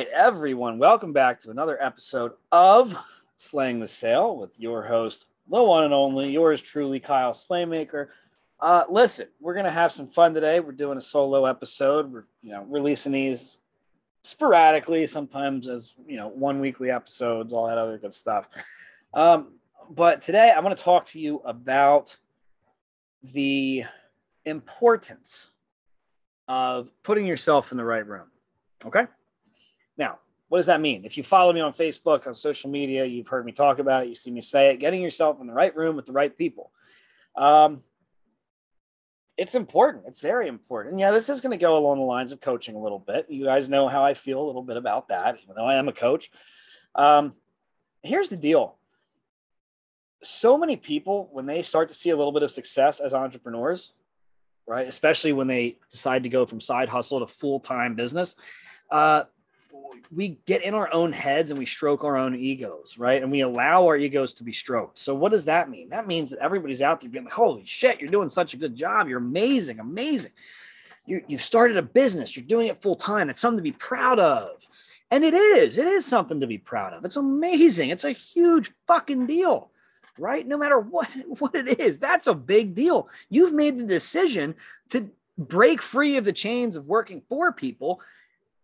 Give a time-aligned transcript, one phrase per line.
[0.00, 2.96] Right, everyone, welcome back to another episode of
[3.36, 8.06] Slaying the Sale with your host, the one and only, yours truly, Kyle Slaymaker.
[8.58, 10.58] Uh, listen, we're gonna have some fun today.
[10.58, 12.10] We're doing a solo episode.
[12.10, 13.58] We're you know releasing these
[14.22, 18.48] sporadically, sometimes as you know one weekly episodes, all that other good stuff.
[19.12, 19.52] Um,
[19.90, 22.16] but today I want to talk to you about
[23.22, 23.84] the
[24.46, 25.48] importance
[26.48, 28.28] of putting yourself in the right room.
[28.86, 29.06] Okay.
[30.50, 31.04] What does that mean?
[31.04, 34.08] If you follow me on Facebook, on social media, you've heard me talk about it,
[34.08, 36.72] you see me say it, getting yourself in the right room with the right people.
[37.36, 37.82] Um,
[39.36, 40.06] it's important.
[40.08, 40.98] It's very important.
[40.98, 43.26] Yeah, this is going to go along the lines of coaching a little bit.
[43.28, 45.86] You guys know how I feel a little bit about that, even though I am
[45.86, 46.32] a coach.
[46.96, 47.34] Um,
[48.02, 48.76] here's the deal
[50.24, 53.92] so many people, when they start to see a little bit of success as entrepreneurs,
[54.66, 58.34] right, especially when they decide to go from side hustle to full time business,
[58.90, 59.22] uh,
[60.12, 63.22] we get in our own heads and we stroke our own egos, right?
[63.22, 64.98] And we allow our egos to be stroked.
[64.98, 65.88] So what does that mean?
[65.90, 68.74] That means that everybody's out there being like, "Holy shit, you're doing such a good
[68.74, 69.08] job.
[69.08, 70.32] You're amazing, amazing.
[71.06, 72.36] You you've started a business.
[72.36, 73.30] You're doing it full time.
[73.30, 74.66] It's something to be proud of."
[75.12, 75.78] And it is.
[75.78, 77.04] It is something to be proud of.
[77.04, 77.90] It's amazing.
[77.90, 79.70] It's a huge fucking deal,
[80.18, 80.46] right?
[80.46, 81.08] No matter what
[81.38, 83.08] what it is, that's a big deal.
[83.28, 84.56] You've made the decision
[84.90, 85.08] to
[85.38, 88.00] break free of the chains of working for people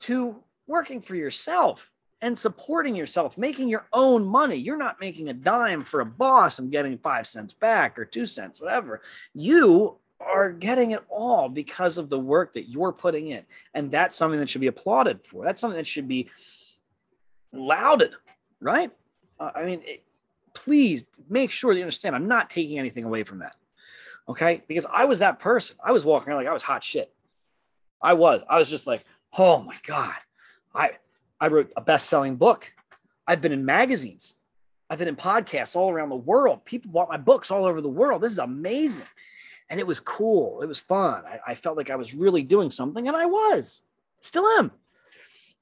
[0.00, 0.36] to
[0.66, 1.90] working for yourself
[2.22, 4.56] and supporting yourself, making your own money.
[4.56, 8.26] You're not making a dime for a boss and getting five cents back or two
[8.26, 9.02] cents, whatever.
[9.34, 13.44] You are getting it all because of the work that you're putting in.
[13.74, 15.44] And that's something that should be applauded for.
[15.44, 16.30] That's something that should be
[17.52, 18.14] lauded,
[18.60, 18.90] right?
[19.38, 20.02] Uh, I mean, it,
[20.54, 23.56] please make sure that you understand I'm not taking anything away from that.
[24.26, 24.62] Okay.
[24.66, 25.76] Because I was that person.
[25.84, 27.12] I was walking around like I was hot shit.
[28.00, 28.42] I was.
[28.48, 29.04] I was just like,
[29.36, 30.14] oh my God
[30.76, 30.90] I
[31.40, 32.72] I wrote a best-selling book.
[33.26, 34.34] I've been in magazines.
[34.88, 36.64] I've been in podcasts all around the world.
[36.64, 38.22] People bought my books all over the world.
[38.22, 39.04] This is amazing.
[39.68, 40.62] And it was cool.
[40.62, 41.24] It was fun.
[41.26, 43.82] I, I felt like I was really doing something, and I was.
[44.20, 44.70] Still am.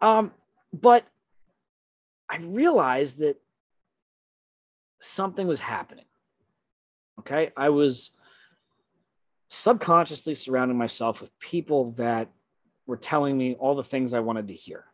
[0.00, 0.32] Um,
[0.72, 1.06] but
[2.28, 3.40] I realized that
[5.00, 6.06] something was happening.
[7.20, 7.52] Okay.
[7.56, 8.10] I was
[9.48, 12.28] subconsciously surrounding myself with people that
[12.86, 14.84] were telling me all the things I wanted to hear.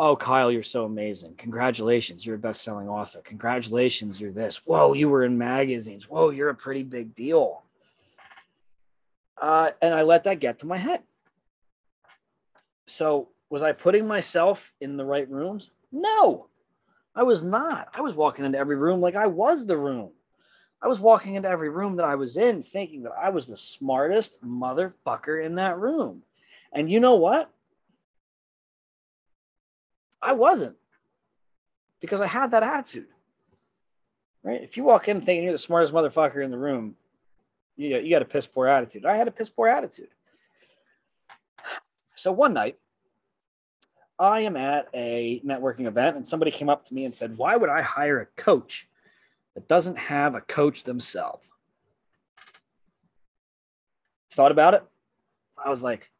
[0.00, 1.34] Oh, Kyle, you're so amazing.
[1.34, 3.20] Congratulations, you're a best selling author.
[3.22, 4.58] Congratulations, you're this.
[4.64, 6.08] Whoa, you were in magazines.
[6.08, 7.64] Whoa, you're a pretty big deal.
[9.42, 11.02] Uh, and I let that get to my head.
[12.86, 15.72] So, was I putting myself in the right rooms?
[15.90, 16.46] No,
[17.16, 17.88] I was not.
[17.92, 20.10] I was walking into every room like I was the room.
[20.80, 23.56] I was walking into every room that I was in thinking that I was the
[23.56, 26.22] smartest motherfucker in that room.
[26.72, 27.50] And you know what?
[30.20, 30.76] I wasn't
[32.00, 33.08] because I had that attitude.
[34.42, 34.62] Right?
[34.62, 36.96] If you walk in thinking you're the smartest motherfucker in the room,
[37.76, 39.04] you, you got a piss poor attitude.
[39.04, 40.08] I had a piss poor attitude.
[42.14, 42.78] So one night,
[44.18, 47.56] I am at a networking event and somebody came up to me and said, Why
[47.56, 48.88] would I hire a coach
[49.54, 51.44] that doesn't have a coach themselves?
[54.32, 54.82] Thought about it.
[55.64, 56.10] I was like,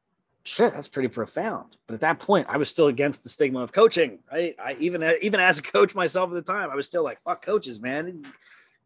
[0.48, 1.76] shit, that's pretty profound.
[1.86, 4.56] But at that point, I was still against the stigma of coaching, right?
[4.62, 7.44] I even even as a coach myself at the time, I was still like, fuck
[7.44, 8.25] coaches, man.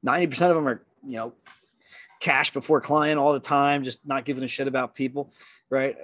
[0.02, 1.32] Ninety percent of them are, you know,
[2.20, 5.32] cash before client all the time, just not giving a shit about people,
[5.70, 5.97] right?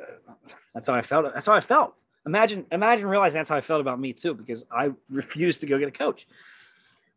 [0.74, 1.32] That's how I felt.
[1.34, 1.94] That's how I felt.
[2.26, 5.78] Imagine, imagine realizing that's how I felt about me too, because I refused to go
[5.78, 6.26] get a coach.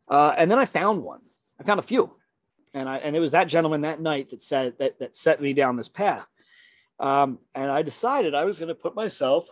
[0.08, 1.20] Uh, and then I found one.
[1.60, 2.10] I found a few,
[2.74, 5.52] and I and it was that gentleman that night that said that that set me
[5.52, 6.26] down this path.
[7.00, 9.48] Um, and I decided I was going to put myself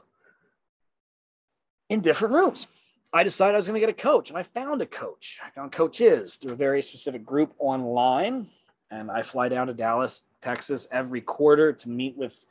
[1.88, 2.66] in different rooms.
[3.12, 5.40] I decided I was going to get a coach, and I found a coach.
[5.44, 8.46] I found coaches through a very specific group online.
[8.92, 12.44] And I fly down to Dallas, Texas every quarter to meet with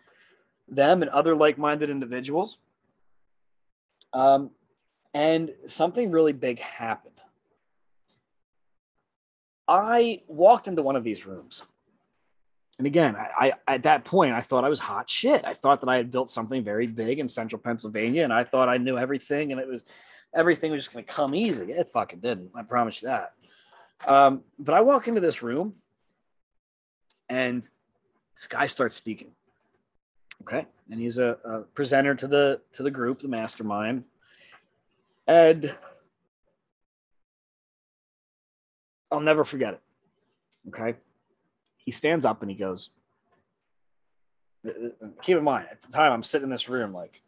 [0.68, 2.57] them and other like minded individuals.
[4.13, 4.51] Um,
[5.13, 7.19] and something really big happened.
[9.68, 11.63] I walked into one of these rooms
[12.80, 15.44] And again, I, I, at that point I thought I was hot shit.
[15.44, 18.70] I thought that I had built something very big in central Pennsylvania, and I thought
[18.70, 19.84] I knew everything, and it was
[20.34, 21.74] everything was just going to come easy.
[21.74, 22.52] It fucking didn't.
[22.56, 23.34] I promise you that.
[24.08, 25.74] Um, but I walk into this room,
[27.28, 27.68] and
[28.34, 29.31] this guy starts speaking.
[30.44, 34.06] Okay, and he's a, a presenter to the to the group, the mastermind,
[35.28, 35.76] and
[39.12, 39.81] I'll never forget it.
[40.70, 40.98] Okay,
[41.80, 42.90] he stands up and he goes.
[45.22, 47.22] Keep in mind, at the time I'm sitting in this room like,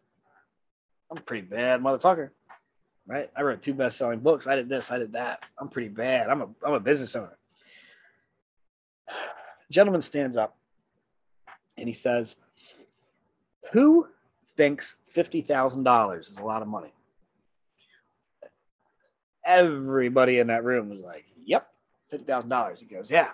[1.10, 2.30] I'm a pretty bad motherfucker,
[3.08, 3.30] right?
[3.36, 4.48] I wrote two best-selling books.
[4.48, 5.44] I did this, I did that.
[5.58, 6.30] I'm pretty bad.
[6.30, 7.38] I'm a I'm a business owner.
[9.72, 10.58] gentleman stands up
[11.78, 12.36] and he says,
[13.74, 14.08] Who
[14.58, 16.94] thinks $50,000 is a lot of money?
[19.46, 21.68] Everybody in that room was like, Yep,
[22.14, 22.80] $50,000.
[22.80, 23.30] He goes, Yeah.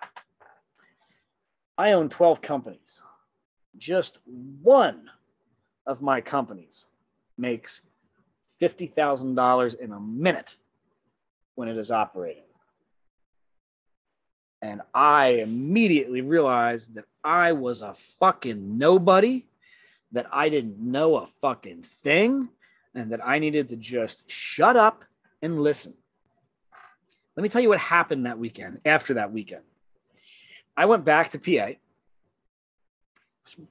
[1.77, 3.01] I own 12 companies.
[3.77, 4.19] Just
[4.63, 5.09] one
[5.85, 6.85] of my companies
[7.37, 7.81] makes
[8.59, 10.55] $50,000 in a minute
[11.55, 12.43] when it is operating.
[14.61, 19.45] And I immediately realized that I was a fucking nobody,
[20.13, 22.49] that I didn't know a fucking thing,
[22.95, 25.03] and that I needed to just shut up
[25.43, 25.93] and listen.
[27.35, 29.61] Let me tell you what happened that weekend, after that weekend.
[30.77, 31.73] I went back to PA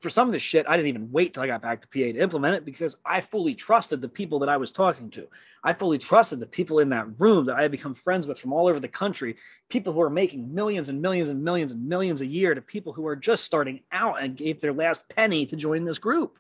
[0.01, 2.13] for some of this shit, I didn't even wait till I got back to PA
[2.13, 5.27] to implement it because I fully trusted the people that I was talking to.
[5.65, 8.53] I fully trusted the people in that room that I had become friends with from
[8.53, 9.37] all over the country,
[9.69, 12.93] people who are making millions and millions and millions and millions a year to people
[12.93, 16.39] who are just starting out and gave their last penny to join this group.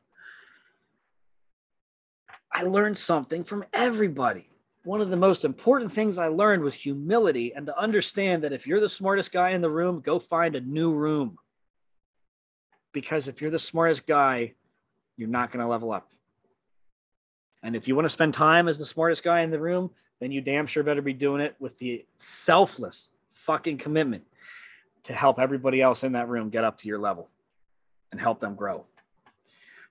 [2.52, 4.46] I learned something from everybody.
[4.86, 8.68] One of the most important things I learned was humility and to understand that if
[8.68, 11.36] you're the smartest guy in the room, go find a new room
[12.92, 14.52] because if you're the smartest guy,
[15.16, 16.12] you're not going to level up.
[17.64, 19.90] And if you want to spend time as the smartest guy in the room,
[20.20, 24.22] then you damn sure better be doing it with the selfless fucking commitment
[25.02, 27.28] to help everybody else in that room get up to your level
[28.12, 28.84] and help them grow.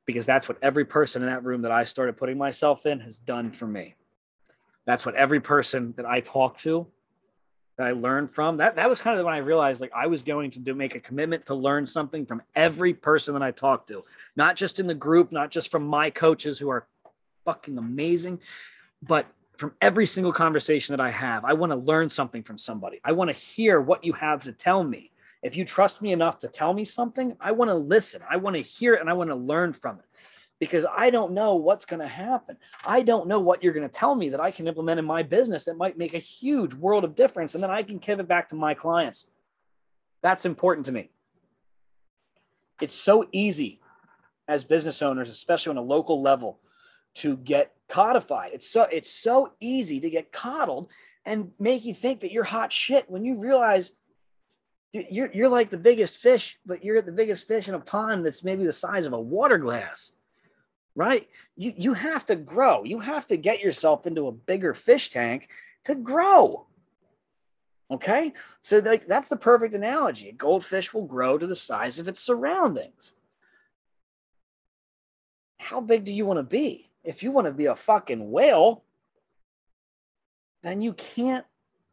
[0.05, 3.17] Because that's what every person in that room that I started putting myself in has
[3.17, 3.95] done for me.
[4.85, 6.87] That's what every person that I talk to
[7.77, 8.57] that I learned from.
[8.57, 10.95] That that was kind of when I realized like I was going to do make
[10.95, 14.03] a commitment to learn something from every person that I talked to,
[14.35, 16.87] not just in the group, not just from my coaches who are
[17.43, 18.39] fucking amazing,
[19.01, 19.25] but
[19.57, 21.45] from every single conversation that I have.
[21.45, 22.99] I want to learn something from somebody.
[23.03, 25.11] I want to hear what you have to tell me.
[25.43, 28.21] If you trust me enough to tell me something, I want to listen.
[28.29, 30.05] I want to hear it and I want to learn from it
[30.59, 32.57] because I don't know what's going to happen.
[32.85, 35.21] I don't know what you're going to tell me that I can implement in my
[35.21, 37.55] business that might make a huge world of difference.
[37.55, 39.25] And then I can give it back to my clients.
[40.21, 41.09] That's important to me.
[42.81, 43.81] It's so easy
[44.47, 46.59] as business owners, especially on a local level,
[47.15, 48.51] to get codified.
[48.53, 50.89] It's so it's so easy to get coddled
[51.25, 53.91] and make you think that you're hot shit when you realize
[54.91, 58.43] you're, you're like the biggest fish, but you're the biggest fish in a pond that's
[58.43, 60.11] maybe the size of a water glass
[60.95, 61.27] right?
[61.55, 62.83] You, you have to grow.
[62.83, 65.49] You have to get yourself into a bigger fish tank
[65.83, 66.65] to grow.
[67.91, 68.33] Okay.
[68.61, 70.29] So like that's the perfect analogy.
[70.29, 73.13] A goldfish will grow to the size of its surroundings.
[75.59, 76.89] How big do you want to be?
[77.03, 78.83] If you want to be a fucking whale,
[80.63, 81.45] then you can't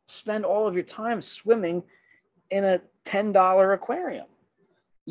[0.06, 1.82] spend all of your time swimming
[2.50, 4.26] in a $10 aquarium.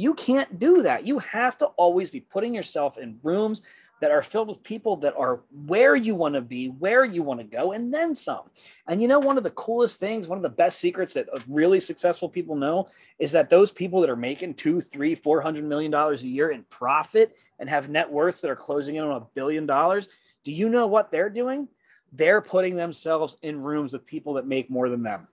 [0.02, 1.06] You can't do that.
[1.06, 3.62] You have to always be putting yourself in rooms
[4.00, 7.40] that are filled with people that are where you want to be, where you want
[7.40, 8.46] to go, and then some.
[8.88, 11.80] And you know, one of the coolest things, one of the best secrets that really
[11.80, 12.88] successful people know
[13.20, 16.50] is that those people that are making two, three, four hundred million dollars a year
[16.50, 20.10] in profit and have net worths that are closing in on a billion dollars.
[20.44, 21.68] Do you know what they're doing?
[22.12, 25.28] They're putting themselves in rooms with people that make more than them.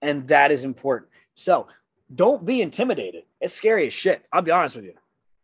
[0.00, 1.10] And that is important.
[1.34, 1.66] So
[2.12, 3.24] don't be intimidated.
[3.40, 4.24] It's scary as shit.
[4.32, 4.94] I'll be honest with you.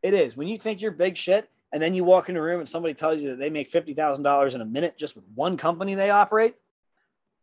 [0.02, 0.36] It is.
[0.36, 2.94] When you think you're big shit and then you walk in a room and somebody
[2.94, 6.54] tells you that they make $50,000 in a minute just with one company they operate,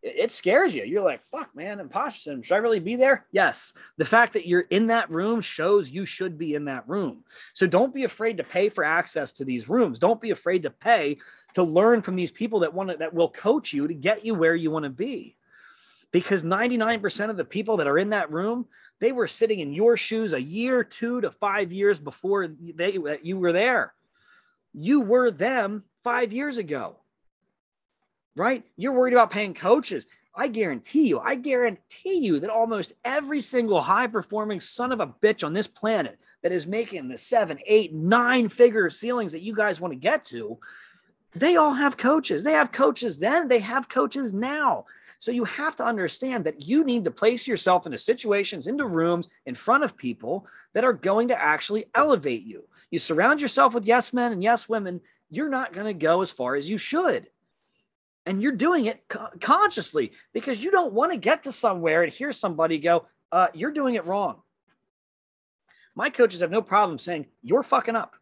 [0.03, 0.83] it scares you.
[0.83, 2.43] You're like, fuck, man, imposter syndrome.
[2.43, 3.25] Should I really be there?
[3.31, 3.73] Yes.
[3.97, 7.23] The fact that you're in that room shows you should be in that room.
[7.53, 9.99] So don't be afraid to pay for access to these rooms.
[9.99, 11.17] Don't be afraid to pay
[11.55, 14.35] to learn from these people that want to, that will coach you to get you
[14.35, 15.35] where you want to be.
[16.11, 18.67] Because 99% of the people that are in that room,
[18.99, 23.37] they were sitting in your shoes a year, two to five years before they you
[23.37, 23.93] were there.
[24.73, 26.97] You were them five years ago,
[28.35, 28.63] right?
[28.75, 30.07] You're worried about paying coaches.
[30.35, 35.07] I guarantee you, I guarantee you that almost every single high performing son of a
[35.07, 39.55] bitch on this planet that is making the seven, eight, nine figure ceilings that you
[39.55, 40.59] guys want to get to,
[41.33, 42.43] they all have coaches.
[42.43, 44.85] They have coaches then, they have coaches now.
[45.19, 49.27] So you have to understand that you need to place yourself into situations, into rooms,
[49.45, 52.65] in front of people that are going to actually elevate you.
[52.91, 56.31] You surround yourself with yes men and yes women, you're not going to go as
[56.31, 57.27] far as you should.
[58.25, 62.13] And you're doing it co- consciously because you don't want to get to somewhere and
[62.13, 64.41] hear somebody go, uh, You're doing it wrong.
[65.95, 68.15] My coaches have no problem saying, You're fucking up.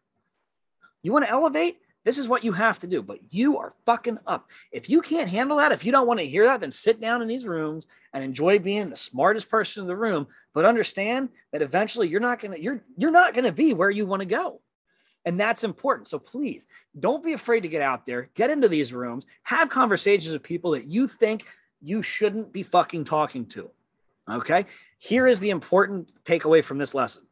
[1.02, 1.78] You want to elevate?
[2.06, 4.48] This is what you have to do, but you are fucking up.
[4.70, 7.20] If you can't handle that, if you don't want to hear that, then sit down
[7.20, 11.62] in these rooms and enjoy being the smartest person in the room, but understand that
[11.62, 14.26] eventually you're not going to you're you're not going to be where you want to
[14.26, 14.60] go.
[15.24, 16.06] And that's important.
[16.06, 16.68] So please
[17.00, 20.70] don't be afraid to get out there, get into these rooms, have conversations with people
[20.70, 21.44] that you think
[21.82, 23.68] you shouldn't be fucking talking to.
[24.30, 24.66] Okay?
[25.00, 27.24] Here is the important takeaway from this lesson.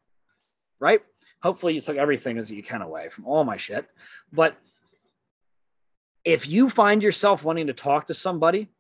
[0.81, 1.00] Right?
[1.44, 3.86] Hopefully, you took everything as you can away from all my shit.
[4.32, 4.56] But
[6.24, 8.70] if you find yourself wanting to talk to somebody,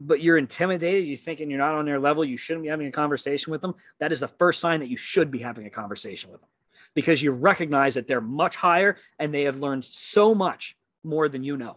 [0.00, 2.90] but you're intimidated, you're thinking you're not on their level, you shouldn't be having a
[2.90, 6.32] conversation with them, that is the first sign that you should be having a conversation
[6.32, 6.50] with them
[6.94, 11.44] because you recognize that they're much higher and they have learned so much more than
[11.44, 11.76] you know.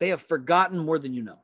[0.00, 1.38] They have forgotten more than you know.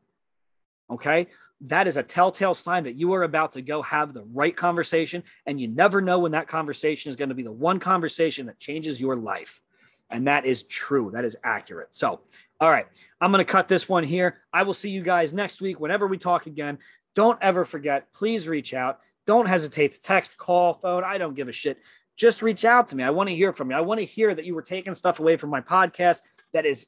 [0.90, 1.28] Okay
[1.66, 5.22] that is a telltale sign that you are about to go have the right conversation.
[5.46, 8.58] And you never know when that conversation is going to be the one conversation that
[8.58, 9.62] changes your life.
[10.10, 11.10] And that is true.
[11.12, 11.94] That is accurate.
[11.94, 12.20] So,
[12.60, 12.86] all right,
[13.20, 14.42] I'm going to cut this one here.
[14.52, 16.78] I will see you guys next week whenever we talk again.
[17.14, 19.00] Don't ever forget, please reach out.
[19.26, 21.02] Don't hesitate to text, call, phone.
[21.02, 21.78] I don't give a shit.
[22.16, 23.02] Just reach out to me.
[23.02, 23.76] I want to hear from you.
[23.76, 26.20] I want to hear that you were taking stuff away from my podcast
[26.52, 26.86] that is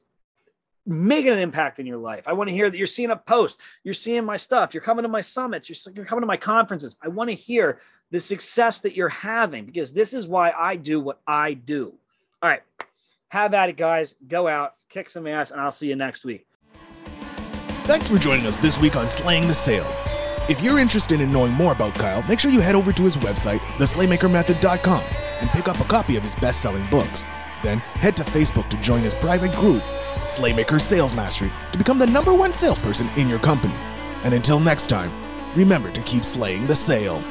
[0.87, 2.27] making an impact in your life.
[2.27, 5.03] I want to hear that you're seeing a post, you're seeing my stuff, you're coming
[5.03, 6.95] to my summits, you're, you're coming to my conferences.
[7.01, 7.79] I want to hear
[8.09, 11.93] the success that you're having because this is why I do what I do.
[12.41, 12.61] All right.
[13.29, 14.15] Have at it, guys.
[14.27, 16.47] Go out, kick some ass, and I'll see you next week.
[17.83, 19.87] Thanks for joining us this week on Slaying the Sale.
[20.49, 23.17] If you're interested in knowing more about Kyle, make sure you head over to his
[23.17, 25.03] website, theslaymakermethod.com,
[25.41, 27.25] and pick up a copy of his best selling books.
[27.63, 29.83] Then head to Facebook to join his private group
[30.27, 33.75] Slaymaker Sales Mastery to become the number one salesperson in your company.
[34.23, 35.11] And until next time,
[35.55, 37.21] remember to keep slaying the sale.